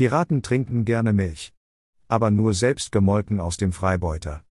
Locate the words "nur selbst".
2.30-2.90